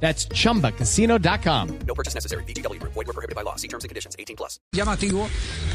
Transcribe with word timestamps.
That's 0.00 0.28
chumbacasino.com. 0.28 1.78
No 1.86 1.94
purchase 1.94 2.14
necessary. 2.14 2.44
BGW. 2.44 2.80
Void 2.82 3.06
were 3.06 3.12
prohibited 3.12 3.34
by 3.34 3.42
law. 3.42 3.56
See 3.56 3.68
terms 3.68 3.84
and 3.84 3.88
conditions. 3.88 4.14
18 4.18 4.36
plus. 4.36 4.60
llamativo 4.72 5.28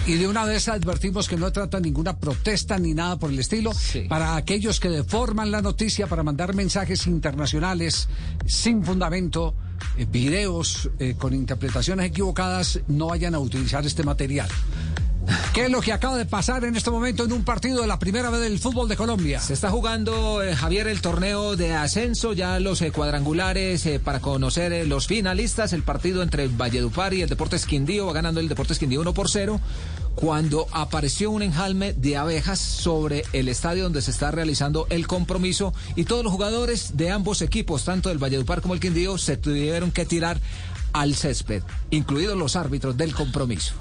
y 0.05 0.13
de 0.15 0.27
una 0.27 0.45
vez 0.45 0.67
advertimos 0.67 1.27
que 1.27 1.37
no 1.37 1.51
trata 1.51 1.79
ninguna 1.79 2.17
protesta 2.17 2.77
ni 2.77 2.93
nada 2.93 3.17
por 3.17 3.31
el 3.31 3.39
estilo 3.39 3.71
para 4.07 4.35
aquellos 4.35 4.79
que 4.79 4.89
deforman 4.89 5.51
la 5.51 5.61
noticia 5.61 6.07
para 6.07 6.23
mandar 6.23 6.53
mensajes 6.53 7.07
internacionales 7.07 8.07
sin 8.45 8.83
fundamento, 8.83 9.55
eh, 9.97 10.05
videos 10.09 10.89
eh, 10.99 11.15
con 11.17 11.33
interpretaciones 11.33 12.07
equivocadas, 12.07 12.79
no 12.87 13.07
vayan 13.07 13.35
a 13.35 13.39
utilizar 13.39 13.85
este 13.85 14.03
material. 14.03 14.49
¿Qué 15.53 15.65
es 15.65 15.71
lo 15.71 15.81
que 15.81 15.93
acaba 15.93 16.17
de 16.17 16.25
pasar 16.25 16.63
en 16.65 16.75
este 16.75 16.91
momento 16.91 17.23
en 17.23 17.31
un 17.31 17.43
partido 17.43 17.81
de 17.81 17.87
la 17.87 17.99
primera 17.99 18.29
vez 18.29 18.41
del 18.41 18.59
fútbol 18.59 18.87
de 18.87 18.95
Colombia? 18.95 19.39
Se 19.39 19.53
está 19.53 19.69
jugando, 19.69 20.41
eh, 20.41 20.55
Javier, 20.55 20.87
el 20.87 21.01
torneo 21.01 21.55
de 21.55 21.73
ascenso, 21.73 22.33
ya 22.33 22.59
los 22.59 22.81
eh, 22.81 22.91
cuadrangulares 22.91 23.85
eh, 23.85 23.99
para 23.99 24.19
conocer 24.19 24.87
los 24.87 25.07
finalistas. 25.07 25.73
El 25.73 25.83
partido 25.83 26.23
entre 26.23 26.47
Valledupar 26.47 27.13
y 27.13 27.21
el 27.21 27.29
Deportes 27.29 27.65
Quindío 27.65 28.07
va 28.07 28.13
ganando 28.13 28.39
el 28.39 28.49
Deportes 28.49 28.79
Quindío 28.79 29.01
1 29.01 29.13
por 29.13 29.29
0. 29.29 29.59
Cuando 30.15 30.67
apareció 30.71 31.31
un 31.31 31.41
enjalme 31.41 31.93
de 31.93 32.17
abejas 32.17 32.59
sobre 32.59 33.23
el 33.33 33.47
estadio 33.47 33.83
donde 33.83 34.01
se 34.01 34.11
está 34.11 34.31
realizando 34.31 34.87
el 34.89 35.07
compromiso 35.07 35.73
y 35.95 36.03
todos 36.03 36.23
los 36.23 36.33
jugadores 36.33 36.97
de 36.97 37.11
ambos 37.11 37.41
equipos, 37.41 37.85
tanto 37.85 38.09
del 38.09 38.17
Valledupar 38.17 38.61
como 38.61 38.73
el 38.73 38.79
Quindío, 38.79 39.17
se 39.17 39.37
tuvieron 39.37 39.91
que 39.91 40.05
tirar 40.05 40.39
al 40.93 41.15
césped, 41.15 41.63
incluidos 41.89 42.37
los 42.37 42.55
árbitros 42.55 42.97
del 42.97 43.13
compromiso. 43.13 43.73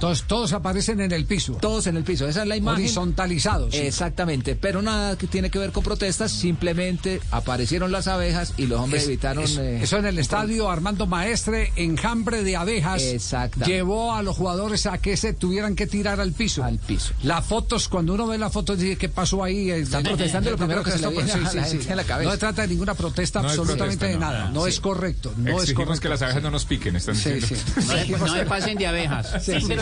Todos, 0.00 0.24
todos 0.24 0.52
aparecen 0.52 1.00
en 1.00 1.12
el 1.12 1.24
piso, 1.26 1.52
Todos 1.60 1.86
en 1.86 1.96
el 1.96 2.04
piso, 2.04 2.26
esa 2.26 2.42
es 2.42 2.48
la 2.48 2.56
imagen. 2.56 2.84
horizontalizados. 2.84 3.72
sí. 3.74 3.78
Exactamente, 3.80 4.54
pero 4.56 4.82
nada 4.82 5.16
que 5.18 5.26
tiene 5.26 5.50
que 5.50 5.58
ver 5.58 5.72
con 5.72 5.82
protestas, 5.84 6.30
simplemente 6.32 7.20
aparecieron 7.30 7.92
las 7.92 8.06
abejas 8.08 8.54
y 8.56 8.66
los 8.66 8.80
hombres 8.80 9.02
Es- 9.02 9.08
evitaron... 9.08 9.44
es- 9.44 9.56
eh, 9.58 9.80
eso 9.82 9.98
en 9.98 10.06
el 10.06 10.18
estadio 10.18 10.70
Armando 10.70 11.06
Maestre, 11.06 11.72
enjambre 11.76 12.42
de 12.42 12.56
abejas, 12.56 13.02
Exactamente. 13.02 13.72
llevó 13.72 14.14
a 14.14 14.22
los 14.22 14.36
jugadores 14.36 14.86
a 14.86 14.98
que 14.98 15.16
se 15.16 15.32
tuvieran 15.32 15.76
que 15.76 15.86
tirar 15.86 16.20
al 16.20 16.32
piso. 16.32 16.64
Al 16.64 16.78
piso. 16.78 17.12
Las 17.22 17.44
fotos, 17.44 17.88
cuando 17.88 18.14
uno 18.14 18.26
ve 18.26 18.38
las 18.38 18.52
fotos, 18.52 18.78
dice, 18.78 18.96
¿qué 18.96 19.08
pasó 19.08 19.44
ahí? 19.44 19.70
Están 19.70 20.02
protestando 20.02 20.50
lo 20.50 20.56
primero 20.56 20.82
que 20.82 20.92
se 20.92 20.98
le 20.98 21.08
viene 21.08 21.30
a 21.32 21.36
la 21.52 21.64
gente 21.64 21.92
a 21.92 21.96
la 21.96 22.04
cabeza. 22.04 22.26
No 22.28 22.32
se 22.32 22.38
trata 22.38 22.62
de 22.62 22.68
ninguna 22.68 22.94
protesta, 22.94 23.42
No 23.42 23.48
es 23.48 23.58
absolutamente 23.58 23.98
protesta, 23.98 24.06
de 24.06 24.14
no. 24.14 24.38
nada. 24.38 24.50
No 24.50 24.66
es 24.66 24.80
correcto. 24.80 25.32
No 25.36 25.50
es 25.50 25.54
Exigimos 25.64 25.84
correcto. 25.86 26.02
que 26.02 26.08
las 26.08 26.22
abejas 26.22 26.42
no 26.42 26.50
nos 26.50 26.64
piquen, 26.64 26.96
están 26.96 27.16
Sí, 27.16 27.30
diciendo. 27.32 27.64
sí. 27.66 27.80
No, 27.86 27.92
se- 27.92 28.08
no 28.26 28.28
se 28.34 28.46
pasen 28.46 28.78
de 28.78 28.86
abejas. 28.86 29.28